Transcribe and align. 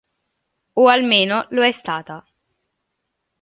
O 0.81 0.87
almeno 0.95 1.45
lo 1.51 1.61
è 1.63 1.71
stata. 1.73 2.25